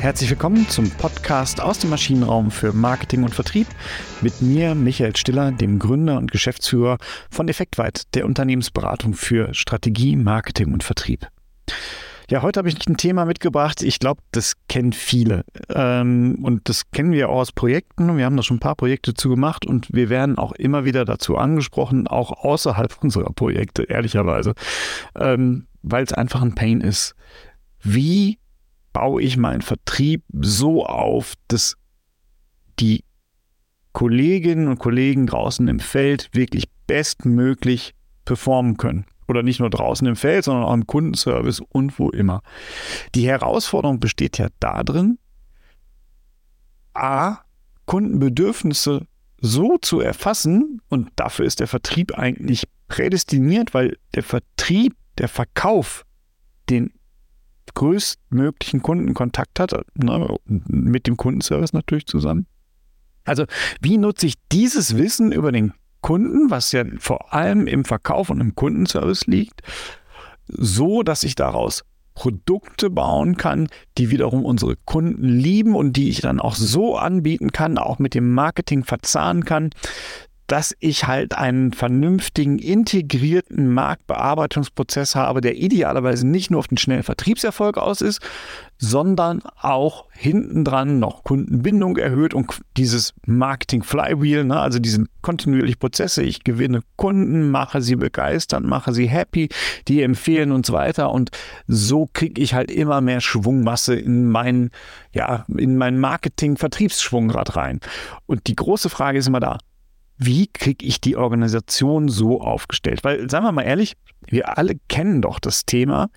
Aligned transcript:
Herzlich 0.00 0.30
willkommen 0.30 0.66
zum 0.66 0.90
Podcast 0.92 1.60
aus 1.60 1.78
dem 1.78 1.90
Maschinenraum 1.90 2.50
für 2.50 2.72
Marketing 2.72 3.22
und 3.22 3.34
Vertrieb 3.34 3.66
mit 4.22 4.40
mir, 4.40 4.74
Michael 4.74 5.14
Stiller, 5.14 5.52
dem 5.52 5.78
Gründer 5.78 6.16
und 6.16 6.32
Geschäftsführer 6.32 6.96
von 7.30 7.48
Effektweit, 7.48 8.14
der 8.14 8.24
Unternehmensberatung 8.24 9.12
für 9.12 9.52
Strategie, 9.52 10.16
Marketing 10.16 10.72
und 10.72 10.82
Vertrieb. 10.82 11.28
Ja, 12.30 12.40
heute 12.40 12.60
habe 12.60 12.70
ich 12.70 12.88
ein 12.88 12.96
Thema 12.96 13.26
mitgebracht. 13.26 13.82
Ich 13.82 13.98
glaube, 13.98 14.22
das 14.32 14.54
kennen 14.70 14.94
viele. 14.94 15.44
Ähm, 15.68 16.38
und 16.42 16.70
das 16.70 16.90
kennen 16.92 17.12
wir 17.12 17.28
auch 17.28 17.40
aus 17.40 17.52
Projekten. 17.52 18.16
Wir 18.16 18.24
haben 18.24 18.38
da 18.38 18.42
schon 18.42 18.56
ein 18.56 18.60
paar 18.60 18.76
Projekte 18.76 19.12
zu 19.12 19.28
gemacht 19.28 19.66
und 19.66 19.92
wir 19.92 20.08
werden 20.08 20.38
auch 20.38 20.52
immer 20.52 20.86
wieder 20.86 21.04
dazu 21.04 21.36
angesprochen, 21.36 22.06
auch 22.06 22.42
außerhalb 22.42 22.96
unserer 23.02 23.34
Projekte, 23.34 23.82
ehrlicherweise, 23.82 24.54
ähm, 25.14 25.66
weil 25.82 26.04
es 26.04 26.14
einfach 26.14 26.40
ein 26.40 26.54
Pain 26.54 26.80
ist. 26.80 27.14
Wie 27.82 28.39
baue 28.92 29.22
ich 29.22 29.36
meinen 29.36 29.62
Vertrieb 29.62 30.24
so 30.32 30.84
auf, 30.84 31.34
dass 31.48 31.76
die 32.78 33.04
Kolleginnen 33.92 34.68
und 34.68 34.78
Kollegen 34.78 35.26
draußen 35.26 35.66
im 35.68 35.80
Feld 35.80 36.30
wirklich 36.32 36.68
bestmöglich 36.86 37.94
performen 38.24 38.76
können? 38.76 39.06
oder 39.30 39.42
nicht 39.42 39.60
nur 39.60 39.70
draußen 39.70 40.06
im 40.06 40.16
Feld, 40.16 40.44
sondern 40.44 40.64
auch 40.64 40.74
im 40.74 40.86
Kundenservice 40.86 41.60
und 41.60 41.98
wo 41.98 42.10
immer. 42.10 42.42
Die 43.14 43.26
Herausforderung 43.26 44.00
besteht 44.00 44.36
ja 44.36 44.48
darin, 44.58 45.18
a, 46.92 47.38
Kundenbedürfnisse 47.86 49.06
so 49.40 49.78
zu 49.78 50.00
erfassen 50.00 50.82
und 50.88 51.10
dafür 51.16 51.46
ist 51.46 51.60
der 51.60 51.66
Vertrieb 51.66 52.18
eigentlich 52.18 52.68
prädestiniert, 52.88 53.72
weil 53.72 53.96
der 54.14 54.22
Vertrieb, 54.22 54.96
der 55.16 55.28
Verkauf 55.28 56.04
den 56.68 56.92
größtmöglichen 57.74 58.82
Kundenkontakt 58.82 59.60
hat, 59.60 59.72
ne, 59.94 60.36
mit 60.46 61.06
dem 61.06 61.16
Kundenservice 61.16 61.72
natürlich 61.72 62.06
zusammen. 62.06 62.46
Also 63.24 63.44
wie 63.80 63.98
nutze 63.98 64.26
ich 64.26 64.34
dieses 64.52 64.96
Wissen 64.96 65.32
über 65.32 65.52
den 65.52 65.72
Kunden, 66.00 66.50
was 66.50 66.72
ja 66.72 66.84
vor 66.98 67.34
allem 67.34 67.66
im 67.66 67.84
Verkauf 67.84 68.30
und 68.30 68.40
im 68.40 68.54
Kundenservice 68.54 69.26
liegt, 69.26 69.62
so 70.46 71.02
dass 71.02 71.22
ich 71.22 71.34
daraus 71.34 71.84
Produkte 72.14 72.90
bauen 72.90 73.36
kann, 73.36 73.68
die 73.96 74.10
wiederum 74.10 74.44
unsere 74.44 74.76
Kunden 74.76 75.26
lieben 75.26 75.74
und 75.74 75.96
die 75.96 76.10
ich 76.10 76.20
dann 76.20 76.40
auch 76.40 76.54
so 76.54 76.96
anbieten 76.96 77.52
kann, 77.52 77.78
auch 77.78 77.98
mit 77.98 78.14
dem 78.14 78.34
Marketing 78.34 78.84
verzahnen 78.84 79.44
kann, 79.44 79.70
dass 80.50 80.74
ich 80.80 81.06
halt 81.06 81.38
einen 81.38 81.72
vernünftigen, 81.72 82.58
integrierten 82.58 83.72
Marktbearbeitungsprozess 83.72 85.14
habe, 85.14 85.40
der 85.40 85.56
idealerweise 85.56 86.26
nicht 86.26 86.50
nur 86.50 86.58
auf 86.58 86.66
den 86.66 86.76
schnellen 86.76 87.04
Vertriebserfolg 87.04 87.78
aus 87.78 88.00
ist, 88.00 88.20
sondern 88.76 89.42
auch 89.60 90.06
hintendran 90.10 90.98
noch 90.98 91.22
Kundenbindung 91.22 91.98
erhöht 91.98 92.34
und 92.34 92.62
dieses 92.76 93.14
Marketing 93.26 93.84
Flywheel, 93.84 94.42
ne, 94.42 94.58
also 94.58 94.80
diese 94.80 95.04
kontinuierlichen 95.22 95.78
Prozesse. 95.78 96.24
Ich 96.24 96.42
gewinne 96.42 96.80
Kunden, 96.96 97.52
mache 97.52 97.80
sie 97.80 97.94
begeistert, 97.94 98.64
mache 98.64 98.92
sie 98.92 99.06
happy, 99.06 99.50
die 99.86 100.02
empfehlen 100.02 100.50
und 100.50 100.66
so 100.66 100.72
weiter. 100.72 101.12
Und 101.12 101.30
so 101.68 102.08
kriege 102.12 102.42
ich 102.42 102.54
halt 102.54 102.72
immer 102.72 103.00
mehr 103.00 103.20
Schwungmasse 103.20 103.94
in 103.94 104.28
mein, 104.28 104.70
ja, 105.12 105.44
in 105.56 105.76
mein 105.76 106.00
Marketing-Vertriebsschwungrad 106.00 107.54
rein. 107.54 107.78
Und 108.26 108.48
die 108.48 108.56
große 108.56 108.88
Frage 108.88 109.18
ist 109.18 109.28
immer 109.28 109.40
da, 109.40 109.58
wie 110.22 110.48
kriege 110.48 110.84
ich 110.84 111.00
die 111.00 111.16
Organisation 111.16 112.08
so 112.08 112.42
aufgestellt? 112.42 113.04
Weil, 113.04 113.30
sagen 113.30 113.44
wir 113.44 113.52
mal 113.52 113.62
ehrlich, 113.62 113.96
wir 114.26 114.58
alle 114.58 114.74
kennen 114.88 115.22
doch 115.22 115.38
das 115.40 115.64
Thema, 115.64 116.10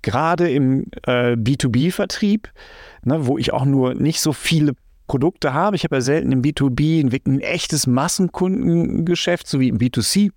gerade 0.00 0.50
im 0.50 0.86
äh, 1.06 1.32
B2B-Vertrieb, 1.34 2.48
ne, 3.04 3.26
wo 3.26 3.36
ich 3.36 3.52
auch 3.52 3.66
nur 3.66 3.94
nicht 3.94 4.20
so 4.20 4.32
viele 4.32 4.72
Produkte 5.06 5.52
habe. 5.52 5.76
Ich 5.76 5.84
habe 5.84 5.96
ja 5.96 6.00
selten 6.00 6.32
im 6.32 6.40
B2B 6.40 7.04
ein, 7.04 7.20
ein 7.26 7.40
echtes 7.40 7.86
Massenkundengeschäft, 7.86 9.46
so 9.46 9.60
wie 9.60 9.68
im 9.68 9.78
B2C. 9.78 10.30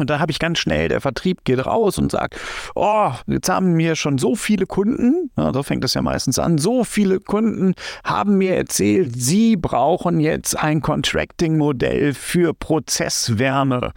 Und 0.00 0.10
da 0.10 0.18
habe 0.18 0.32
ich 0.32 0.38
ganz 0.38 0.58
schnell, 0.58 0.88
der 0.88 1.00
Vertrieb 1.00 1.44
geht 1.44 1.64
raus 1.64 1.98
und 1.98 2.12
sagt, 2.12 2.38
oh, 2.74 3.12
jetzt 3.26 3.48
haben 3.48 3.72
mir 3.74 3.96
schon 3.96 4.18
so 4.18 4.34
viele 4.34 4.66
Kunden, 4.66 5.30
ja, 5.36 5.52
so 5.52 5.62
fängt 5.62 5.84
das 5.84 5.94
ja 5.94 6.02
meistens 6.02 6.38
an, 6.38 6.58
so 6.58 6.84
viele 6.84 7.20
Kunden 7.20 7.74
haben 8.04 8.38
mir 8.38 8.56
erzählt, 8.56 9.12
sie 9.14 9.56
brauchen 9.56 10.20
jetzt 10.20 10.58
ein 10.58 10.80
Contracting-Modell 10.82 12.14
für 12.14 12.54
Prozesswärme, 12.54 13.92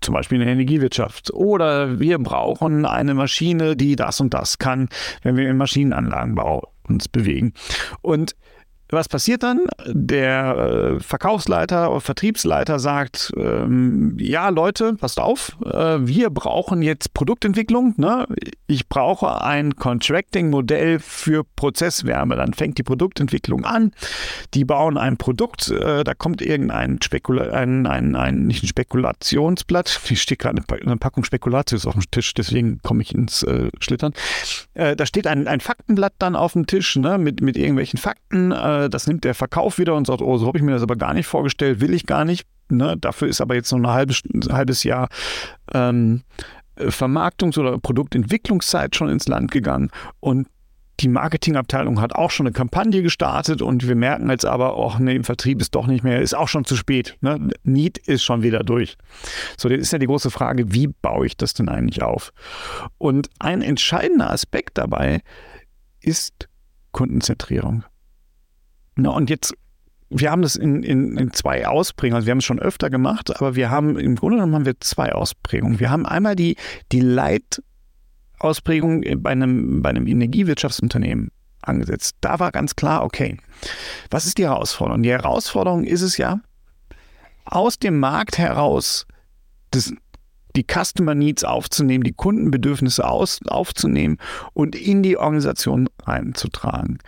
zum 0.00 0.14
Beispiel 0.14 0.40
in 0.40 0.44
der 0.44 0.54
Energiewirtschaft. 0.54 1.32
Oder 1.32 1.98
wir 2.00 2.18
brauchen 2.18 2.84
eine 2.84 3.14
Maschine, 3.14 3.76
die 3.76 3.96
das 3.96 4.20
und 4.20 4.34
das 4.34 4.58
kann, 4.58 4.88
wenn 5.22 5.36
wir 5.36 5.48
im 5.48 5.56
Maschinenanlagenbau 5.56 6.72
uns 6.88 7.08
bewegen. 7.08 7.52
Und 8.02 8.36
was 8.88 9.08
passiert 9.08 9.42
dann? 9.42 9.60
Der 9.86 10.96
äh, 10.96 11.00
Verkaufsleiter 11.00 11.90
oder 11.90 12.00
Vertriebsleiter 12.00 12.78
sagt, 12.78 13.32
ähm, 13.36 14.16
ja 14.20 14.48
Leute, 14.48 14.94
passt 14.94 15.18
auf, 15.18 15.56
äh, 15.64 15.98
wir 16.00 16.30
brauchen 16.30 16.82
jetzt 16.82 17.12
Produktentwicklung. 17.14 17.94
Ne? 17.96 18.26
Ich 18.66 18.88
brauche 18.88 19.42
ein 19.42 19.76
Contracting-Modell 19.76 21.00
für 21.00 21.44
Prozesswärme. 21.44 22.36
Dann 22.36 22.52
fängt 22.52 22.78
die 22.78 22.82
Produktentwicklung 22.82 23.64
an. 23.64 23.92
Die 24.54 24.64
bauen 24.64 24.98
ein 24.98 25.16
Produkt, 25.16 25.68
äh, 25.70 26.04
da 26.04 26.14
kommt 26.14 26.40
irgendein 26.40 27.00
Spekula 27.02 27.50
ein, 27.52 27.86
ein, 27.86 28.14
ein, 28.14 28.46
nicht 28.46 28.62
ein 28.62 28.68
Spekulationsblatt, 28.68 30.00
hier 30.04 30.16
steht 30.16 30.38
gerade 30.38 30.62
eine 30.68 30.96
Packung 30.96 31.24
Spekulatius 31.24 31.86
auf 31.86 31.94
dem 31.94 32.10
Tisch, 32.10 32.34
deswegen 32.34 32.80
komme 32.82 33.02
ich 33.02 33.14
ins 33.14 33.42
äh, 33.42 33.70
Schlittern. 33.80 34.12
Äh, 34.74 34.96
da 34.96 35.06
steht 35.06 35.26
ein, 35.26 35.48
ein 35.48 35.60
Faktenblatt 35.60 36.14
dann 36.18 36.36
auf 36.36 36.52
dem 36.52 36.66
Tisch 36.66 36.96
ne? 36.96 37.18
mit, 37.18 37.40
mit 37.40 37.56
irgendwelchen 37.56 37.98
Fakten 37.98 38.52
äh, 38.76 38.86
äh, 38.86 38.90
das 38.90 39.06
nimmt 39.06 39.24
der 39.24 39.34
Verkauf 39.34 39.78
wieder 39.78 39.94
und 39.94 40.06
sagt, 40.06 40.22
oh, 40.22 40.38
so 40.38 40.46
habe 40.46 40.58
ich 40.58 40.64
mir 40.64 40.72
das 40.72 40.82
aber 40.82 40.96
gar 40.96 41.14
nicht 41.14 41.26
vorgestellt, 41.26 41.80
will 41.80 41.94
ich 41.94 42.06
gar 42.06 42.24
nicht. 42.24 42.46
Ne? 42.68 42.96
Dafür 42.98 43.28
ist 43.28 43.40
aber 43.40 43.54
jetzt 43.54 43.70
noch 43.72 43.78
ein 43.78 43.86
halbes, 43.86 44.22
halbes 44.50 44.82
Jahr 44.84 45.08
ähm, 45.72 46.22
Vermarktungs- 46.78 47.58
oder 47.58 47.78
Produktentwicklungszeit 47.78 48.96
schon 48.96 49.08
ins 49.08 49.28
Land 49.28 49.50
gegangen 49.50 49.90
und 50.20 50.48
die 51.00 51.08
Marketingabteilung 51.08 52.00
hat 52.00 52.14
auch 52.14 52.30
schon 52.30 52.46
eine 52.46 52.54
Kampagne 52.54 53.02
gestartet 53.02 53.60
und 53.60 53.86
wir 53.86 53.94
merken 53.94 54.30
jetzt 54.30 54.46
aber, 54.46 54.76
auch 54.76 54.98
nee, 54.98 55.14
im 55.14 55.24
Vertrieb 55.24 55.60
ist 55.60 55.74
doch 55.74 55.86
nicht 55.86 56.02
mehr, 56.02 56.22
ist 56.22 56.34
auch 56.34 56.48
schon 56.48 56.64
zu 56.64 56.74
spät. 56.74 57.18
Ne? 57.20 57.50
Need 57.64 57.98
ist 57.98 58.24
schon 58.24 58.42
wieder 58.42 58.60
durch. 58.60 58.96
So, 59.58 59.68
jetzt 59.68 59.82
ist 59.82 59.92
ja 59.92 59.98
die 59.98 60.06
große 60.06 60.30
Frage, 60.30 60.72
wie 60.72 60.86
baue 60.86 61.26
ich 61.26 61.36
das 61.36 61.52
denn 61.52 61.68
eigentlich 61.68 62.02
auf? 62.02 62.32
Und 62.96 63.28
ein 63.38 63.60
entscheidender 63.60 64.30
Aspekt 64.30 64.78
dabei 64.78 65.20
ist 66.00 66.48
Kundenzentrierung. 66.92 67.84
Na, 68.96 69.10
und 69.10 69.30
jetzt, 69.30 69.54
wir 70.08 70.30
haben 70.30 70.42
das 70.42 70.56
in, 70.56 70.82
in, 70.82 71.18
in 71.18 71.32
zwei 71.32 71.66
Ausprägungen, 71.66 72.16
also 72.16 72.26
wir 72.26 72.32
haben 72.32 72.38
es 72.38 72.44
schon 72.44 72.58
öfter 72.58 72.90
gemacht, 72.90 73.36
aber 73.36 73.54
wir 73.54 73.70
haben, 73.70 73.98
im 73.98 74.16
Grunde 74.16 74.38
genommen 74.38 74.54
haben 74.54 74.64
wir 74.64 74.80
zwei 74.80 75.12
Ausprägungen. 75.12 75.78
Wir 75.78 75.90
haben 75.90 76.06
einmal 76.06 76.34
die, 76.34 76.56
die 76.92 77.00
Leitausprägung 77.00 79.04
bei 79.18 79.30
einem, 79.30 79.82
bei 79.82 79.90
einem 79.90 80.06
Energiewirtschaftsunternehmen 80.06 81.30
angesetzt. 81.60 82.16
Da 82.22 82.38
war 82.38 82.52
ganz 82.52 82.74
klar, 82.74 83.04
okay, 83.04 83.36
was 84.10 84.24
ist 84.24 84.38
die 84.38 84.44
Herausforderung? 84.44 85.02
Die 85.02 85.10
Herausforderung 85.10 85.84
ist 85.84 86.02
es 86.02 86.16
ja, 86.16 86.40
aus 87.44 87.78
dem 87.78 88.00
Markt 88.00 88.38
heraus 88.38 89.06
das, 89.72 89.92
die 90.56 90.64
Customer 90.64 91.14
Needs 91.14 91.44
aufzunehmen, 91.44 92.02
die 92.02 92.14
Kundenbedürfnisse 92.14 93.06
aus, 93.06 93.40
aufzunehmen 93.46 94.16
und 94.54 94.74
in 94.74 95.02
die 95.02 95.18
Organisation 95.18 95.90
reinzutragen 96.02 96.98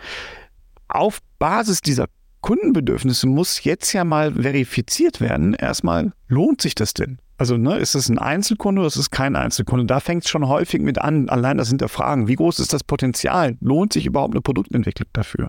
auf 0.89 1.19
Basis 1.37 1.81
dieser 1.81 2.07
Kundenbedürfnisse 2.41 3.27
muss 3.27 3.63
jetzt 3.63 3.91
ja 3.93 4.03
mal 4.03 4.33
verifiziert 4.33 5.21
werden. 5.21 5.53
Erstmal, 5.53 6.13
lohnt 6.27 6.61
sich 6.61 6.75
das 6.75 6.93
denn? 6.93 7.19
Also, 7.37 7.57
ne, 7.57 7.77
ist 7.77 7.95
es 7.95 8.09
ein 8.09 8.17
Einzelkunde 8.17 8.81
oder 8.81 8.87
ist 8.87 8.97
es 8.97 9.11
kein 9.11 9.35
Einzelkunde? 9.35 9.85
Da 9.85 10.01
fängt 10.01 10.25
es 10.25 10.29
schon 10.29 10.47
häufig 10.47 10.81
mit 10.81 10.99
an, 10.99 11.29
allein 11.29 11.57
das 11.57 11.69
Hinterfragen. 11.69 12.27
Wie 12.27 12.35
groß 12.35 12.59
ist 12.59 12.73
das 12.73 12.83
Potenzial? 12.83 13.55
Lohnt 13.61 13.93
sich 13.93 14.05
überhaupt 14.05 14.33
eine 14.33 14.41
Produktentwicklung 14.41 15.07
dafür? 15.13 15.47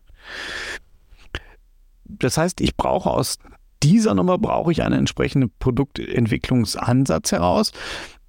Das 2.04 2.36
heißt, 2.36 2.60
ich 2.60 2.76
brauche 2.76 3.10
aus 3.10 3.38
dieser 3.82 4.14
Nummer 4.14 4.38
brauche 4.38 4.70
ich 4.70 4.82
einen 4.82 5.00
entsprechenden 5.00 5.50
Produktentwicklungsansatz 5.58 7.32
heraus. 7.32 7.72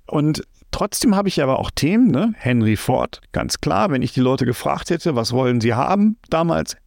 Und 0.08 0.44
Trotzdem 0.72 1.16
habe 1.18 1.28
ich 1.28 1.44
aber 1.44 1.60
auch 1.60 1.70
Themen, 1.70 2.08
ne? 2.08 2.34
Henry 2.38 2.78
Ford, 2.78 3.20
ganz 3.34 3.60
klar, 3.60 3.92
wenn 3.92 4.02
ich 4.02 4.14
die 4.14 4.22
Leute 4.22 4.46
gefragt 4.46 4.90
hätte, 4.90 5.16
was 5.16 5.34
wollen 5.34 5.60
sie 5.60 5.74
haben 5.74 6.16
damals, 6.30 6.78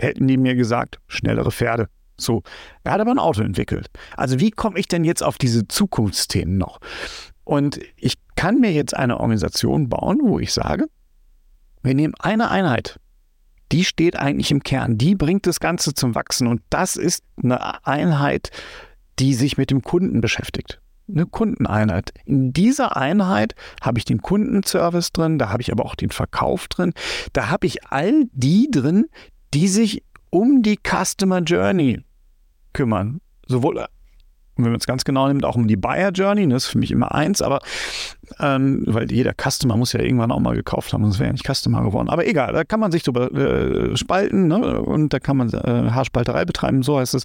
hätten 0.00 0.26
die 0.26 0.36
mir 0.36 0.54
gesagt, 0.54 0.98
schnellere 1.06 1.50
Pferde. 1.50 1.88
So, 2.16 2.42
er 2.84 2.92
hat 2.92 3.00
aber 3.00 3.10
ein 3.10 3.18
Auto 3.18 3.42
entwickelt. 3.42 3.90
Also 4.16 4.38
wie 4.38 4.50
komme 4.50 4.78
ich 4.78 4.88
denn 4.88 5.04
jetzt 5.04 5.22
auf 5.22 5.36
diese 5.36 5.66
Zukunftsthemen 5.66 6.56
noch? 6.56 6.78
Und 7.42 7.80
ich 7.96 8.14
kann 8.36 8.60
mir 8.60 8.72
jetzt 8.72 8.96
eine 8.96 9.20
Organisation 9.20 9.88
bauen, 9.88 10.18
wo 10.22 10.38
ich 10.38 10.52
sage, 10.52 10.86
wir 11.82 11.94
nehmen 11.94 12.14
eine 12.18 12.50
Einheit, 12.50 12.98
die 13.72 13.84
steht 13.84 14.16
eigentlich 14.16 14.50
im 14.50 14.62
Kern, 14.62 14.96
die 14.96 15.14
bringt 15.14 15.46
das 15.46 15.60
Ganze 15.60 15.92
zum 15.94 16.14
Wachsen 16.14 16.46
und 16.46 16.62
das 16.70 16.96
ist 16.96 17.24
eine 17.42 17.84
Einheit, 17.86 18.50
die 19.18 19.34
sich 19.34 19.58
mit 19.58 19.70
dem 19.70 19.82
Kunden 19.82 20.20
beschäftigt. 20.20 20.80
eine 21.08 21.26
Kundeneinheit. 21.26 22.12
In 22.24 22.52
dieser 22.52 22.96
Einheit 22.96 23.54
habe 23.82 23.98
ich 23.98 24.04
den 24.04 24.22
Kundenservice 24.22 25.12
drin, 25.12 25.38
da 25.38 25.50
habe 25.50 25.62
ich 25.62 25.70
aber 25.70 25.84
auch 25.84 25.94
den 25.96 26.10
Verkauf 26.10 26.68
drin, 26.68 26.94
da 27.32 27.50
habe 27.50 27.66
ich 27.66 27.86
all 27.86 28.24
die 28.32 28.70
drin, 28.70 29.06
die 29.54 29.68
sich 29.68 30.02
um 30.30 30.62
die 30.62 30.78
Customer 30.82 31.40
Journey 31.40 32.02
kümmern. 32.72 33.20
Sowohl 33.46 33.86
wenn 34.56 34.70
man 34.70 34.76
es 34.76 34.86
ganz 34.86 35.04
genau 35.04 35.26
nimmt, 35.26 35.44
auch 35.44 35.56
um 35.56 35.66
die 35.66 35.76
Buyer 35.76 36.10
Journey, 36.10 36.48
das 36.48 36.64
ist 36.64 36.70
für 36.70 36.78
mich 36.78 36.92
immer 36.92 37.12
eins, 37.12 37.42
aber 37.42 37.60
ähm, 38.38 38.84
weil 38.86 39.10
jeder 39.10 39.32
Customer 39.34 39.76
muss 39.76 39.92
ja 39.92 40.00
irgendwann 40.00 40.30
auch 40.30 40.38
mal 40.38 40.54
gekauft 40.54 40.92
haben, 40.92 41.02
sonst 41.02 41.18
wäre 41.18 41.28
ja 41.28 41.32
nicht 41.32 41.46
Customer 41.52 41.82
geworden. 41.82 42.08
Aber 42.08 42.26
egal, 42.26 42.52
da 42.52 42.62
kann 42.62 42.78
man 42.78 42.92
sich 42.92 43.02
drüber 43.02 43.32
äh, 43.32 43.96
spalten 43.96 44.46
ne? 44.46 44.80
und 44.80 45.12
da 45.12 45.18
kann 45.18 45.36
man 45.36 45.48
äh, 45.50 45.90
Haarspalterei 45.90 46.44
betreiben, 46.44 46.82
so 46.82 46.98
heißt 46.98 47.14
es. 47.14 47.24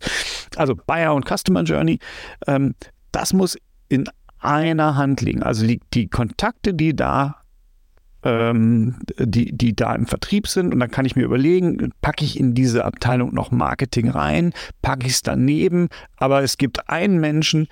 Also 0.55 0.75
Buyer 0.75 1.13
und 1.13 1.25
Customer 1.27 1.61
Journey, 1.63 1.99
ähm, 2.47 2.73
das 3.11 3.33
muss 3.33 3.57
in 3.89 4.05
einer 4.39 4.95
Hand 4.95 5.21
liegen. 5.21 5.43
Also 5.43 5.67
die, 5.67 5.81
die 5.93 6.07
Kontakte, 6.07 6.73
die 6.73 6.95
da 6.95 7.38
ähm, 8.23 8.95
die, 9.17 9.55
die 9.55 9.75
da 9.75 9.95
im 9.95 10.05
Vertrieb 10.05 10.47
sind. 10.47 10.73
Und 10.73 10.79
dann 10.79 10.91
kann 10.91 11.05
ich 11.05 11.15
mir 11.15 11.23
überlegen, 11.23 11.91
packe 12.01 12.25
ich 12.25 12.39
in 12.39 12.53
diese 12.53 12.85
Abteilung 12.85 13.33
noch 13.33 13.51
Marketing 13.51 14.09
rein, 14.09 14.53
packe 14.81 15.07
ich 15.07 15.13
es 15.13 15.21
daneben. 15.21 15.89
Aber 16.17 16.43
es 16.43 16.57
gibt 16.57 16.89
einen 16.89 17.19
Menschen, 17.19 17.67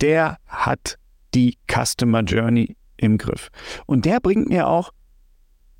der 0.00 0.38
hat 0.46 0.98
die 1.34 1.58
Customer 1.70 2.22
Journey 2.22 2.76
im 2.96 3.18
Griff. 3.18 3.50
Und 3.86 4.04
der 4.04 4.20
bringt 4.20 4.48
mir 4.48 4.66
auch 4.68 4.92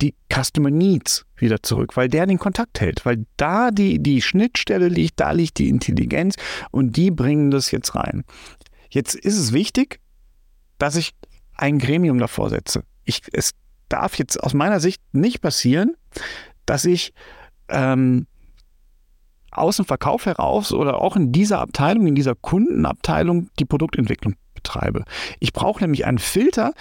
die 0.00 0.14
Customer 0.32 0.70
Needs 0.70 1.24
wieder 1.36 1.62
zurück, 1.62 1.96
weil 1.96 2.08
der 2.08 2.26
den 2.26 2.38
Kontakt 2.38 2.80
hält, 2.80 3.06
weil 3.06 3.24
da 3.36 3.70
die, 3.70 3.98
die 3.98 4.20
Schnittstelle 4.20 4.88
liegt, 4.88 5.20
da 5.20 5.30
liegt 5.32 5.58
die 5.58 5.68
Intelligenz 5.68 6.36
und 6.70 6.96
die 6.96 7.10
bringen 7.10 7.50
das 7.50 7.70
jetzt 7.70 7.94
rein. 7.94 8.24
Jetzt 8.90 9.14
ist 9.14 9.38
es 9.38 9.52
wichtig, 9.52 10.00
dass 10.78 10.96
ich 10.96 11.14
ein 11.54 11.78
Gremium 11.78 12.18
davor 12.18 12.50
setze. 12.50 12.84
Ich, 13.04 13.22
es 13.32 13.52
darf 13.88 14.18
jetzt 14.18 14.42
aus 14.42 14.54
meiner 14.54 14.80
Sicht 14.80 15.02
nicht 15.12 15.40
passieren, 15.40 15.94
dass 16.64 16.84
ich 16.84 17.12
ähm, 17.68 18.26
aus 19.50 19.76
dem 19.76 19.86
Verkauf 19.86 20.26
heraus 20.26 20.72
oder 20.72 21.00
auch 21.00 21.16
in 21.16 21.32
dieser 21.32 21.60
Abteilung, 21.60 22.06
in 22.06 22.14
dieser 22.14 22.34
Kundenabteilung 22.34 23.48
die 23.58 23.64
Produktentwicklung 23.64 24.34
betreibe. 24.54 25.04
Ich 25.40 25.52
brauche 25.52 25.82
nämlich 25.82 26.04
einen 26.06 26.18
Filter, 26.18 26.72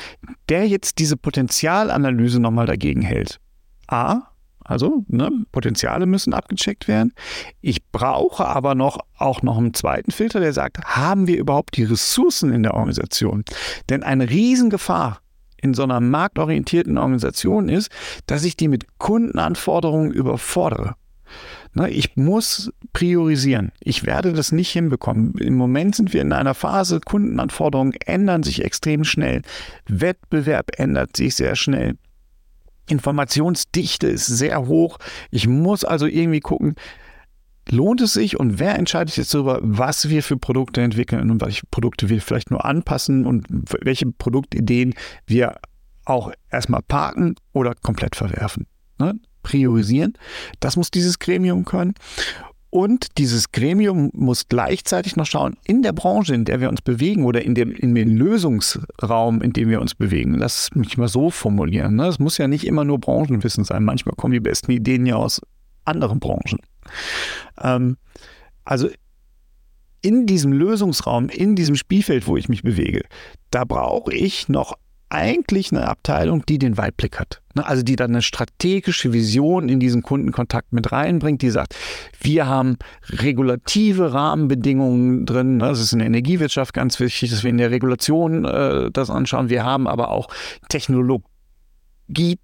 der 0.50 0.68
jetzt 0.68 1.00
diese 1.00 1.18
Potenzialanalyse 1.18 2.40
nochmal 2.40 2.66
dagegen 2.66 3.02
hält. 3.02 3.40
A, 3.88 4.24
also 4.64 5.04
ne, 5.08 5.30
Potenziale 5.52 6.08
müssen 6.08 6.34
abgecheckt 6.34 6.88
werden. 6.88 7.14
Ich 7.62 7.86
brauche 7.92 8.46
aber 8.46 8.74
noch 8.74 9.00
auch 9.18 9.44
noch 9.44 9.58
einen 9.58 9.76
zweiten 9.76 10.12
Filter, 10.12 10.40
der 10.40 10.54
sagt, 10.54 10.84
haben 10.84 11.28
wir 11.28 11.38
überhaupt 11.38 11.78
die 11.78 11.84
Ressourcen 11.84 12.52
in 12.52 12.64
der 12.64 12.74
Organisation? 12.74 13.46
Denn 13.90 14.04
eine 14.04 14.30
Riesengefahr 14.30 15.20
in 15.62 15.74
so 15.74 15.84
einer 15.84 16.00
marktorientierten 16.00 16.98
Organisation 16.98 17.70
ist, 17.70 17.90
dass 18.28 18.44
ich 18.44 18.58
die 18.58 18.68
mit 18.68 18.98
Kundenanforderungen 18.98 20.12
überfordere. 20.12 20.96
Ne, 21.74 21.90
ich 21.90 22.16
muss 22.16 22.72
priorisieren. 22.94 23.72
Ich 23.82 24.06
werde 24.06 24.32
das 24.32 24.52
nicht 24.52 24.72
hinbekommen. 24.72 25.34
Im 25.38 25.56
Moment 25.56 25.96
sind 25.96 26.14
wir 26.14 26.22
in 26.22 26.32
einer 26.32 26.54
Phase, 26.54 27.02
Kundenanforderungen 27.02 27.94
ändern 28.06 28.44
sich 28.44 28.64
extrem 28.64 29.04
schnell. 29.04 29.42
Wettbewerb 29.88 30.80
ändert 30.80 31.18
sich 31.18 31.36
sehr 31.36 31.56
schnell. 31.56 31.98
Informationsdichte 32.88 34.08
ist 34.08 34.28
sehr 34.28 34.68
hoch. 34.68 35.00
Ich 35.32 35.48
muss 35.48 35.84
also 35.84 36.06
irgendwie 36.06 36.40
gucken, 36.40 36.76
lohnt 37.70 38.02
es 38.02 38.14
sich 38.14 38.40
und 38.40 38.60
wer 38.60 38.78
entscheidet 38.78 39.18
jetzt 39.18 39.34
darüber, 39.34 39.60
was 39.62 40.10
wir 40.10 40.24
für 40.24 40.38
Produkte 40.38 40.82
entwickeln 40.82 41.32
und 41.32 41.42
welche 41.42 41.66
Produkte 41.72 42.10
wir 42.10 42.22
vielleicht 42.22 42.52
nur 42.52 42.66
anpassen 42.66 43.26
und 43.26 43.48
welche 43.82 44.06
Produktideen 44.08 44.94
wir 45.26 45.56
auch 46.06 46.32
erstmal 46.52 46.82
parken 46.82 47.36
oder 47.54 47.74
komplett 47.74 48.16
verwerfen. 48.16 48.68
Ne? 49.00 49.16
Priorisieren, 49.44 50.14
das 50.60 50.78
muss 50.78 50.92
dieses 50.92 51.20
Gremium 51.20 51.66
können. 51.66 51.94
Und 52.70 53.18
dieses 53.18 53.54
Gremium 53.54 54.10
muss 54.14 54.50
gleichzeitig 54.50 55.16
noch 55.16 55.26
schauen, 55.26 55.56
in 55.66 55.82
der 55.82 55.94
Branche, 55.94 56.36
in 56.36 56.44
der 56.44 56.60
wir 56.60 56.68
uns 56.68 56.82
bewegen 56.82 57.24
oder 57.24 57.42
in 57.42 57.56
dem, 57.56 57.72
in 57.72 57.96
dem 57.96 58.18
Lösungsraum, 58.18 59.42
in 59.42 59.54
dem 59.54 59.70
wir 59.70 59.80
uns 59.80 59.96
bewegen. 59.96 60.34
Lass 60.36 60.72
mich 60.76 60.98
mal 60.98 61.08
so 61.08 61.30
formulieren. 61.30 61.96
Ne? 61.96 62.08
Es 62.08 62.20
muss 62.20 62.38
ja 62.38 62.50
nicht 62.50 62.68
immer 62.68 62.84
nur 62.84 63.00
Branchenwissen 63.00 63.64
sein. 63.64 63.86
Manchmal 63.86 64.16
kommen 64.16 64.34
die 64.34 64.42
besten 64.42 64.72
Ideen 64.72 65.06
ja 65.06 65.16
aus 65.16 65.42
anderen 65.86 66.20
Branchen. 66.20 66.60
Ähm, 67.62 67.98
also 68.64 68.90
in 70.02 70.28
diesem 70.28 70.54
Lösungsraum, 70.54 71.30
in 71.30 71.56
diesem 71.56 71.76
Spielfeld, 71.76 72.28
wo 72.28 72.38
ich 72.38 72.48
mich 72.48 72.62
bewege, 72.62 73.02
da 73.50 73.64
brauche 73.64 74.14
ich 74.14 74.50
noch 74.50 74.76
eigentlich 75.10 75.72
eine 75.72 75.88
Abteilung, 75.88 76.46
die 76.46 76.58
den 76.58 76.78
Weitblick 76.78 77.20
hat. 77.20 77.42
Ne? 77.56 77.66
Also 77.66 77.84
die 77.84 77.96
dann 77.96 78.12
eine 78.12 78.22
strategische 78.22 79.14
Vision 79.14 79.70
in 79.70 79.80
diesen 79.80 80.02
Kundenkontakt 80.04 80.74
mit 80.74 80.92
reinbringt, 80.92 81.42
die 81.42 81.50
sagt, 81.50 81.76
wir 82.20 82.48
haben 82.48 82.78
regulative 83.10 84.14
Rahmenbedingungen 84.14 85.26
drin. 85.26 85.58
Ne? 85.58 85.68
Das 85.68 85.80
ist 85.80 85.94
in 85.94 86.00
der 86.00 86.08
Energiewirtschaft 86.08 86.74
ganz 86.74 87.00
wichtig, 87.00 87.30
dass 87.30 87.44
wir 87.44 87.50
in 87.50 87.58
der 87.58 87.72
Regulation 87.72 88.46
äh, 88.46 88.92
das 88.92 89.10
anschauen. 89.10 89.50
Wir 89.50 89.64
haben 89.64 89.88
aber 89.88 90.10
auch 90.10 90.28
Technologie 90.70 91.26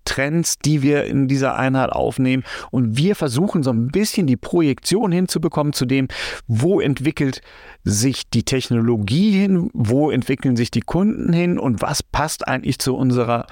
Trends, 0.05 0.57
die 0.59 0.81
wir 0.81 1.05
in 1.05 1.27
dieser 1.27 1.55
Einheit 1.55 1.91
aufnehmen. 1.91 2.43
Und 2.71 2.97
wir 2.97 3.15
versuchen 3.15 3.63
so 3.63 3.71
ein 3.71 3.87
bisschen 3.87 4.27
die 4.27 4.37
Projektion 4.37 5.11
hinzubekommen 5.11 5.73
zu 5.73 5.85
dem, 5.85 6.07
wo 6.47 6.79
entwickelt 6.79 7.41
sich 7.83 8.29
die 8.29 8.43
Technologie 8.43 9.31
hin, 9.31 9.69
wo 9.73 10.11
entwickeln 10.11 10.55
sich 10.55 10.71
die 10.71 10.81
Kunden 10.81 11.33
hin 11.33 11.59
und 11.59 11.81
was 11.81 12.03
passt 12.03 12.47
eigentlich 12.47 12.79
zu 12.79 12.95
unserer 12.95 13.47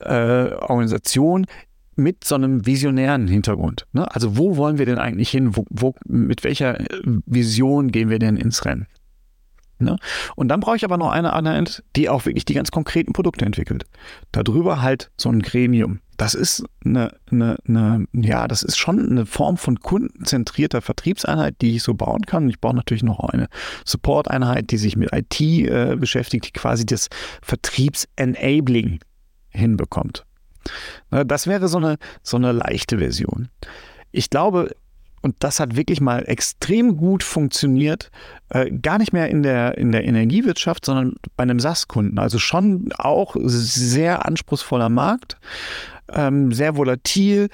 äh, 0.00 0.52
Organisation 0.52 1.46
mit 1.96 2.24
so 2.24 2.34
einem 2.34 2.66
visionären 2.66 3.28
Hintergrund. 3.28 3.86
Ne? 3.92 4.12
Also 4.14 4.36
wo 4.36 4.56
wollen 4.56 4.78
wir 4.78 4.86
denn 4.86 4.98
eigentlich 4.98 5.30
hin? 5.30 5.56
Wo, 5.56 5.64
wo, 5.70 5.94
mit 6.06 6.44
welcher 6.44 6.78
Vision 7.26 7.90
gehen 7.90 8.08
wir 8.08 8.18
denn 8.18 8.36
ins 8.36 8.64
Rennen? 8.64 8.86
Ne? 9.82 9.96
Und 10.36 10.48
dann 10.48 10.60
brauche 10.60 10.76
ich 10.76 10.84
aber 10.84 10.96
noch 10.96 11.10
eine 11.10 11.32
Einheit, 11.32 11.82
die 11.96 12.08
auch 12.08 12.26
wirklich 12.26 12.44
die 12.44 12.54
ganz 12.54 12.70
konkreten 12.70 13.12
Produkte 13.12 13.44
entwickelt. 13.44 13.84
Darüber 14.32 14.82
halt 14.82 15.10
so 15.16 15.28
ein 15.28 15.42
Gremium. 15.42 16.00
Das 16.16 16.34
ist 16.34 16.64
eine, 16.84 17.14
eine, 17.30 17.56
eine, 17.66 18.06
ja, 18.12 18.46
das 18.46 18.62
ist 18.62 18.76
schon 18.76 19.10
eine 19.10 19.26
Form 19.26 19.56
von 19.56 19.80
kundenzentrierter 19.80 20.80
Vertriebseinheit, 20.80 21.56
die 21.60 21.76
ich 21.76 21.82
so 21.82 21.94
bauen 21.94 22.22
kann. 22.22 22.48
Ich 22.48 22.60
brauche 22.60 22.76
natürlich 22.76 23.02
noch 23.02 23.20
eine 23.20 23.48
Support-Einheit, 23.84 24.70
die 24.70 24.76
sich 24.76 24.96
mit 24.96 25.10
IT 25.12 25.40
äh, 25.40 25.96
beschäftigt, 25.96 26.46
die 26.46 26.52
quasi 26.52 26.86
das 26.86 27.08
Vertriebs-Enabling 27.42 29.00
hinbekommt. 29.48 30.24
Ne, 31.10 31.26
das 31.26 31.46
wäre 31.46 31.68
so 31.68 31.78
eine, 31.78 31.96
so 32.22 32.36
eine 32.36 32.52
leichte 32.52 32.98
Version. 32.98 33.48
Ich 34.12 34.30
glaube, 34.30 34.70
und 35.22 35.36
das 35.38 35.60
hat 35.60 35.76
wirklich 35.76 36.00
mal 36.00 36.24
extrem 36.26 36.96
gut 36.96 37.22
funktioniert. 37.22 38.10
Äh, 38.50 38.70
gar 38.70 38.98
nicht 38.98 39.12
mehr 39.12 39.28
in 39.28 39.42
der, 39.42 39.78
in 39.78 39.92
der 39.92 40.04
Energiewirtschaft, 40.04 40.84
sondern 40.84 41.14
bei 41.36 41.42
einem 41.42 41.60
SAS-Kunden. 41.60 42.18
Also 42.18 42.38
schon 42.38 42.90
auch 42.98 43.36
sehr 43.40 44.26
anspruchsvoller 44.26 44.88
Markt, 44.88 45.38
ähm, 46.12 46.52
sehr 46.52 46.76
volatil, 46.76 47.48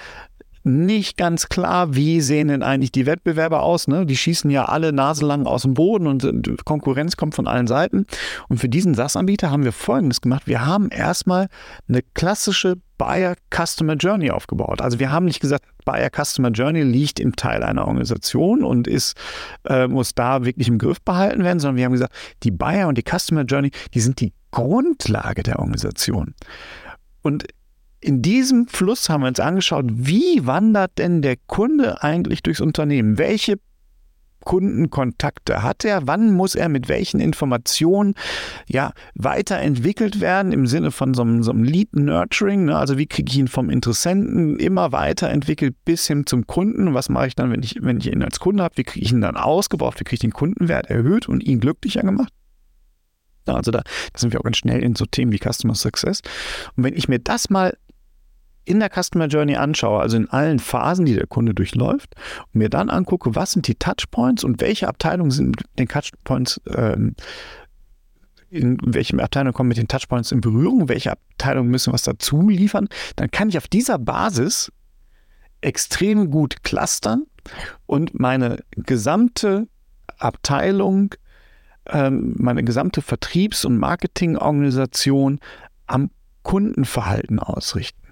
nicht 0.68 1.16
ganz 1.16 1.48
klar, 1.48 1.94
wie 1.94 2.20
sehen 2.20 2.48
denn 2.48 2.62
eigentlich 2.62 2.92
die 2.92 3.06
Wettbewerber 3.06 3.62
aus. 3.62 3.88
Ne? 3.88 4.06
Die 4.06 4.16
schießen 4.16 4.50
ja 4.50 4.66
alle 4.66 4.92
naselang 4.92 5.46
aus 5.46 5.62
dem 5.62 5.74
Boden 5.74 6.06
und 6.06 6.64
Konkurrenz 6.64 7.16
kommt 7.16 7.34
von 7.34 7.46
allen 7.46 7.66
Seiten. 7.66 8.06
Und 8.48 8.58
für 8.58 8.68
diesen 8.68 8.94
SaaS-Anbieter 8.94 9.50
haben 9.50 9.64
wir 9.64 9.72
Folgendes 9.72 10.20
gemacht. 10.20 10.46
Wir 10.46 10.66
haben 10.66 10.90
erstmal 10.90 11.48
eine 11.88 12.02
klassische 12.14 12.76
Buyer 12.98 13.36
Customer 13.54 13.94
Journey 13.94 14.30
aufgebaut. 14.30 14.82
Also 14.82 14.98
wir 14.98 15.10
haben 15.10 15.24
nicht 15.24 15.40
gesagt, 15.40 15.64
Buyer 15.88 16.10
Customer 16.10 16.50
Journey 16.50 16.82
liegt 16.82 17.18
im 17.18 17.34
Teil 17.34 17.62
einer 17.62 17.86
Organisation 17.86 18.62
und 18.62 18.86
ist, 18.86 19.16
äh, 19.66 19.88
muss 19.88 20.14
da 20.14 20.44
wirklich 20.44 20.68
im 20.68 20.76
Griff 20.76 21.00
behalten 21.00 21.44
werden, 21.44 21.60
sondern 21.60 21.76
wir 21.76 21.86
haben 21.86 21.92
gesagt, 21.92 22.12
die 22.42 22.50
Buyer 22.50 22.88
und 22.88 22.98
die 22.98 23.04
Customer 23.08 23.44
Journey, 23.44 23.70
die 23.94 24.00
sind 24.00 24.20
die 24.20 24.34
Grundlage 24.50 25.42
der 25.42 25.60
Organisation. 25.60 26.34
Und 27.22 27.46
in 28.00 28.20
diesem 28.20 28.68
Fluss 28.68 29.08
haben 29.08 29.22
wir 29.22 29.28
uns 29.28 29.40
angeschaut, 29.40 29.86
wie 29.88 30.46
wandert 30.46 30.98
denn 30.98 31.22
der 31.22 31.36
Kunde 31.46 32.02
eigentlich 32.02 32.42
durchs 32.42 32.60
Unternehmen? 32.60 33.16
Welche 33.16 33.58
Kundenkontakte 34.44 35.62
hat 35.62 35.84
er? 35.84 36.06
Wann 36.06 36.32
muss 36.32 36.54
er 36.54 36.68
mit 36.68 36.88
welchen 36.88 37.20
Informationen 37.20 38.14
ja 38.66 38.92
weiterentwickelt 39.14 40.20
werden 40.20 40.52
im 40.52 40.66
Sinne 40.66 40.90
von 40.90 41.14
so 41.14 41.22
einem, 41.22 41.42
so 41.42 41.50
einem 41.50 41.64
Lead 41.64 41.94
Nurturing? 41.96 42.66
Ne? 42.66 42.76
Also 42.76 42.98
wie 42.98 43.06
kriege 43.06 43.30
ich 43.30 43.38
ihn 43.38 43.48
vom 43.48 43.70
Interessenten 43.70 44.58
immer 44.58 44.92
weiterentwickelt 44.92 45.76
bis 45.84 46.06
hin 46.06 46.26
zum 46.26 46.46
Kunden? 46.46 46.94
Was 46.94 47.08
mache 47.08 47.28
ich 47.28 47.34
dann, 47.34 47.50
wenn 47.50 47.62
ich, 47.62 47.76
wenn 47.80 47.98
ich 47.98 48.12
ihn 48.12 48.22
als 48.22 48.40
Kunde 48.40 48.62
habe? 48.62 48.76
Wie 48.76 48.84
kriege 48.84 49.04
ich 49.04 49.12
ihn 49.12 49.20
dann 49.20 49.36
ausgebaut? 49.36 49.94
Wie 49.98 50.04
kriege 50.04 50.14
ich 50.14 50.20
den 50.20 50.32
Kundenwert 50.32 50.88
erhöht 50.88 51.28
und 51.28 51.42
ihn 51.42 51.60
glücklicher 51.60 52.02
gemacht? 52.02 52.32
Also 53.46 53.70
da, 53.70 53.78
da 53.78 54.18
sind 54.18 54.32
wir 54.32 54.40
auch 54.40 54.44
ganz 54.44 54.58
schnell 54.58 54.82
in 54.82 54.94
so 54.94 55.06
Themen 55.06 55.32
wie 55.32 55.38
Customer 55.38 55.74
Success. 55.74 56.20
Und 56.76 56.84
wenn 56.84 56.94
ich 56.94 57.08
mir 57.08 57.18
das 57.18 57.50
mal 57.50 57.76
in 58.68 58.80
der 58.80 58.90
Customer 58.90 59.26
Journey 59.26 59.56
anschaue, 59.56 60.00
also 60.00 60.16
in 60.16 60.28
allen 60.28 60.58
Phasen, 60.58 61.06
die 61.06 61.14
der 61.14 61.26
Kunde 61.26 61.54
durchläuft, 61.54 62.14
und 62.52 62.58
mir 62.58 62.68
dann 62.68 62.90
angucke, 62.90 63.34
was 63.34 63.52
sind 63.52 63.66
die 63.66 63.74
Touchpoints 63.74 64.44
und 64.44 64.60
welche 64.60 64.88
Abteilungen 64.88 65.30
sind 65.30 65.56
den 65.78 65.88
Touchpoints 65.88 66.60
ähm, 66.74 67.14
in 68.50 68.78
welche 68.82 69.22
Abteilung 69.22 69.52
kommen 69.52 69.68
mit 69.68 69.76
den 69.76 69.88
Touchpoints 69.88 70.32
in 70.32 70.40
Berührung, 70.40 70.88
welche 70.88 71.12
Abteilungen 71.12 71.70
müssen 71.70 71.92
was 71.92 72.02
dazu 72.02 72.48
liefern, 72.48 72.88
dann 73.16 73.30
kann 73.30 73.50
ich 73.50 73.58
auf 73.58 73.68
dieser 73.68 73.98
Basis 73.98 74.72
extrem 75.60 76.30
gut 76.30 76.62
clustern 76.62 77.24
und 77.86 78.18
meine 78.18 78.62
gesamte 78.70 79.68
Abteilung, 80.18 81.14
ähm, 81.86 82.34
meine 82.38 82.64
gesamte 82.64 83.02
Vertriebs- 83.02 83.64
und 83.64 83.76
Marketingorganisation 83.76 85.40
am 85.86 86.10
Kundenverhalten 86.42 87.38
ausrichten. 87.38 88.07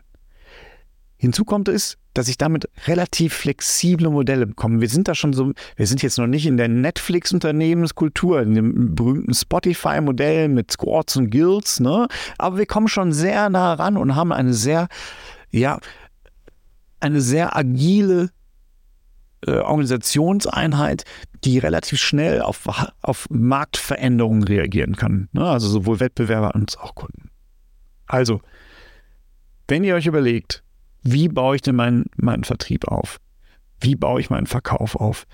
Hinzu 1.19 1.45
kommt 1.45 1.69
es, 1.69 1.97
dass 2.15 2.29
ich 2.29 2.39
damit 2.39 2.69
relativ 2.87 3.35
flexible 3.35 4.11
Modelle 4.11 4.47
bekomme. 4.47 4.81
Wir 4.81 4.89
sind 4.89 5.09
da 5.09 5.15
schon 5.15 5.33
so, 5.33 5.53
wir 5.77 5.87
sind 5.87 6.03
jetzt 6.03 6.19
noch 6.19 6.27
nicht 6.27 6.47
in 6.47 6.57
der 6.57 6.69
Netflix-Unternehmenskultur, 6.69 8.43
in 8.43 8.55
dem 8.55 8.95
berühmten 8.95 9.35
Spotify-Modell 9.35 10.49
mit 10.49 10.71
Squads 10.71 11.17
und 11.17 11.31
Guilds, 11.31 11.81
ne? 11.81 12.09
Aber 12.39 12.59
wir 12.59 12.67
kommen 12.67 12.89
schon 12.89 13.13
sehr 13.13 13.51
nah 13.51 13.75
ran 13.75 13.97
und 13.97 14.15
haben 14.15 14.33
eine 14.33 14.55
sehr, 14.55 14.89
ja, 15.51 15.79
eine 17.01 17.21
sehr 17.21 17.57
agile 17.57 18.31
äh, 19.47 19.59
Organisationseinheit, 19.59 21.05
die 21.45 21.59
relativ 21.59 22.01
schnell 22.01 22.41
auf, 22.43 22.67
auf 23.03 23.27
Marktveränderungen 23.31 24.43
reagieren 24.43 24.97
kann. 24.97 25.29
Ne? 25.33 25.47
Also 25.47 25.69
sowohl 25.69 26.01
Wettbewerber 26.01 26.55
als 26.55 26.77
auch 26.77 26.95
Kunden. 26.95 27.31
Also, 28.07 28.41
wenn 29.69 29.85
ihr 29.85 29.95
euch 29.95 30.07
überlegt, 30.07 30.63
wie 31.13 31.29
baue 31.29 31.57
ich 31.57 31.63
denn 31.63 31.77
meinen, 31.77 32.07
meinen 32.17 32.45
Vertrieb 32.45 32.89
auf? 32.89 33.19
Wie 33.81 33.95
baue 33.95 34.21
ich 34.21 34.31
meinen 34.31 34.47
Verkauf 34.47 34.97
auf? 34.97 35.27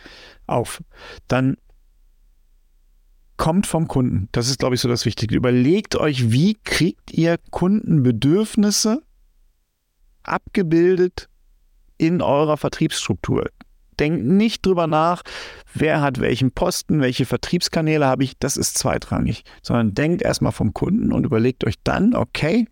auf? 0.46 0.82
Dann 1.28 1.56
kommt 3.36 3.66
vom 3.66 3.88
Kunden. 3.88 4.28
Das 4.32 4.48
ist, 4.48 4.58
glaube 4.58 4.74
ich, 4.74 4.80
so 4.80 4.88
das 4.88 5.04
Wichtige. 5.04 5.36
Überlegt 5.36 5.96
euch, 5.96 6.32
wie 6.32 6.54
kriegt 6.62 7.12
ihr 7.12 7.38
Kundenbedürfnisse 7.50 9.02
abgebildet 10.22 11.28
in 11.98 12.22
eurer 12.22 12.56
Vertriebsstruktur. 12.56 13.50
Denkt 13.98 14.24
nicht 14.24 14.64
drüber 14.64 14.86
nach, 14.86 15.22
wer 15.74 16.00
hat 16.00 16.20
welchen 16.20 16.50
Posten, 16.50 17.00
welche 17.00 17.26
Vertriebskanäle 17.26 18.06
habe 18.06 18.24
ich, 18.24 18.38
das 18.38 18.56
ist 18.56 18.78
zweitrangig, 18.78 19.44
sondern 19.62 19.94
denkt 19.94 20.22
erstmal 20.22 20.52
vom 20.52 20.72
Kunden 20.72 21.12
und 21.12 21.24
überlegt 21.24 21.64
euch 21.64 21.76
dann, 21.84 22.14
okay, 22.14 22.66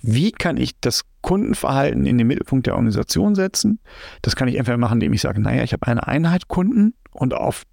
wie 0.00 0.32
kann 0.32 0.56
ich 0.56 0.78
das 0.80 1.02
Kundenverhalten 1.22 2.06
in 2.06 2.18
den 2.18 2.26
Mittelpunkt 2.26 2.66
der 2.66 2.74
Organisation 2.74 3.34
setzen? 3.34 3.80
Das 4.22 4.36
kann 4.36 4.48
ich 4.48 4.56
entweder 4.56 4.78
machen, 4.78 4.94
indem 4.94 5.12
ich 5.12 5.20
sage, 5.20 5.40
naja, 5.40 5.62
ich 5.62 5.72
habe 5.72 5.86
eine 5.86 6.06
Einheit 6.06 6.48
Kunden 6.48 6.94
und 7.10 7.34
auf 7.34 7.64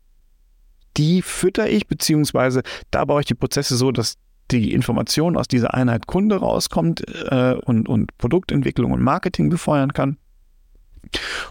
die 0.98 1.22
fütter 1.22 1.70
ich, 1.70 1.88
beziehungsweise 1.88 2.62
da 2.91 3.05
baue 3.05 3.22
ich 3.22 3.27
die 3.27 3.36
Prozesse 3.36 3.75
so, 3.75 3.91
dass 3.91 4.15
die 4.51 4.74
Information 4.74 5.38
aus 5.38 5.48
dieser 5.48 5.74
Einheit 5.74 6.08
Kunde 6.08 6.38
rauskommt 6.38 7.03
äh, 7.29 7.55
und, 7.65 7.89
und 7.89 8.17
Produktentwicklung 8.17 8.91
und 8.91 9.01
Marketing 9.01 9.50
befeuern 9.50 9.94
kann. 9.94 10.17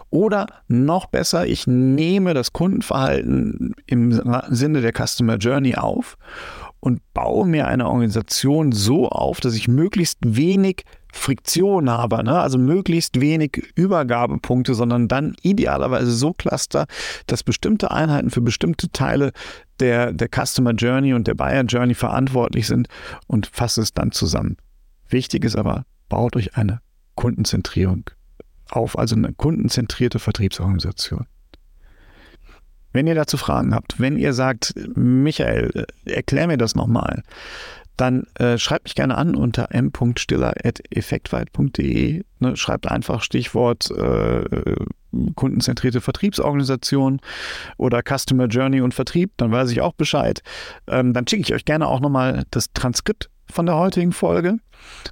Oder 0.09 0.47
noch 0.67 1.07
besser, 1.07 1.45
ich 1.45 1.67
nehme 1.67 2.33
das 2.33 2.53
Kundenverhalten 2.53 3.73
im 3.85 4.21
Sinne 4.49 4.81
der 4.81 4.93
Customer 4.93 5.37
Journey 5.37 5.75
auf 5.75 6.17
und 6.85 7.01
baue 7.15 7.47
mir 7.47 7.65
eine 7.65 7.87
Organisation 7.87 8.71
so 8.71 9.09
auf, 9.09 9.39
dass 9.39 9.55
ich 9.55 9.67
möglichst 9.67 10.19
wenig 10.21 10.83
Friktion 11.11 11.89
habe, 11.89 12.23
ne? 12.23 12.39
also 12.39 12.59
möglichst 12.59 13.19
wenig 13.19 13.63
Übergabepunkte, 13.73 14.75
sondern 14.75 15.07
dann 15.07 15.35
idealerweise 15.41 16.11
so 16.11 16.33
cluster, 16.33 16.85
dass 17.25 17.41
bestimmte 17.41 17.89
Einheiten 17.89 18.29
für 18.29 18.41
bestimmte 18.41 18.91
Teile 18.91 19.31
der, 19.79 20.13
der 20.13 20.29
Customer 20.29 20.73
Journey 20.73 21.15
und 21.15 21.25
der 21.25 21.33
Buyer 21.33 21.63
Journey 21.63 21.95
verantwortlich 21.95 22.67
sind 22.67 22.87
und 23.25 23.47
fasse 23.47 23.81
es 23.81 23.93
dann 23.93 24.11
zusammen. 24.11 24.57
Wichtig 25.09 25.43
ist 25.43 25.55
aber, 25.55 25.85
baut 26.07 26.35
euch 26.35 26.55
eine 26.55 26.81
Kundenzentrierung 27.15 28.11
auf, 28.69 28.95
also 28.95 29.15
eine 29.15 29.33
kundenzentrierte 29.33 30.19
Vertriebsorganisation. 30.19 31.25
Wenn 32.95 33.05
ihr 33.07 33.15
dazu 33.15 33.35
Fragen 33.35 33.75
habt, 33.75 33.99
wenn 33.99 34.15
ihr 34.15 34.31
sagt, 34.31 34.73
Michael, 34.95 35.85
erklär 36.05 36.47
mir 36.47 36.57
das 36.57 36.75
nochmal, 36.75 37.23
dann 37.97 38.25
äh, 38.35 38.57
schreibt 38.57 38.85
mich 38.85 38.95
gerne 38.95 39.17
an 39.17 39.35
unter 39.35 39.75
m.stiller.effektweit.de. 39.75 42.23
Ne, 42.39 42.55
schreibt 42.55 42.89
einfach 42.89 43.21
Stichwort 43.21 43.91
äh, 43.91 44.45
kundenzentrierte 45.35 45.99
Vertriebsorganisation 45.99 47.19
oder 47.75 48.01
Customer 48.01 48.45
Journey 48.45 48.79
und 48.79 48.93
Vertrieb, 48.93 49.31
dann 49.35 49.51
weiß 49.51 49.71
ich 49.71 49.81
auch 49.81 49.91
Bescheid. 49.91 50.41
Ähm, 50.87 51.11
dann 51.11 51.27
schicke 51.27 51.41
ich 51.41 51.53
euch 51.53 51.65
gerne 51.65 51.89
auch 51.89 51.99
nochmal 51.99 52.45
das 52.49 52.71
Transkript 52.71 53.29
von 53.51 53.65
der 53.65 53.75
heutigen 53.75 54.13
Folge. 54.13 54.59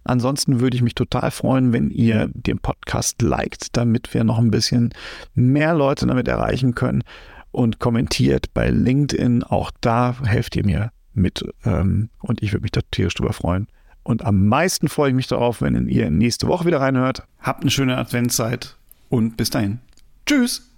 Ansonsten 0.06 0.62
würde 0.62 0.78
ich 0.78 0.84
mich 0.84 0.96
total 0.96 1.32
freuen, 1.32 1.74
wenn 1.74 1.90
ihr 1.90 2.30
den 2.34 2.60
Podcast 2.60 3.22
liked, 3.22 3.76
damit 3.76 4.14
wir 4.14 4.24
noch 4.24 4.40
ein 4.40 4.52
bisschen 4.52 4.94
mehr 5.36 5.74
Leute 5.74 6.08
damit 6.08 6.30
erreichen 6.30 6.76
können 6.76 7.04
und 7.54 7.80
kommentiert 7.80 8.54
bei 8.54 8.70
LinkedIn. 8.70 9.44
Auch 9.44 9.72
da 9.80 10.16
helft 10.24 10.56
ihr 10.58 10.66
mir 10.66 10.92
mit 11.14 11.46
ähm, 11.64 12.10
und 12.20 12.44
ich 12.44 12.52
würde 12.52 12.64
mich 12.64 12.72
da 12.72 12.82
tierisch 12.92 13.14
drüber 13.14 13.34
freuen. 13.34 13.68
Und 14.04 14.26
am 14.26 14.48
meisten 14.48 14.90
freue 14.90 15.10
ich 15.10 15.16
mich 15.16 15.28
darauf, 15.28 15.62
wenn 15.62 15.88
ihr 15.88 16.10
nächste 16.10 16.48
Woche 16.48 16.66
wieder 16.66 16.82
reinhört. 16.82 17.24
Habt 17.40 17.62
eine 17.62 17.72
schöne 17.72 17.98
Adventszeit 17.98 18.76
und 19.10 19.38
bis 19.38 19.50
dahin. 19.50 19.80
Tschüss! 20.26 20.70